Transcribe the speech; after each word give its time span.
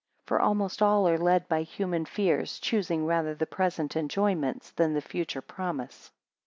For 0.25 0.41
almost 0.41 0.81
all 0.81 1.07
are 1.07 1.19
led 1.19 1.47
by 1.47 1.61
human 1.61 2.05
fears, 2.05 2.57
choosing 2.57 3.05
rather 3.05 3.35
the 3.35 3.45
present 3.45 3.95
enjoyments, 3.95 4.71
than 4.71 4.95
the 4.95 4.99
future 5.01 5.43
promise. 5.43 6.09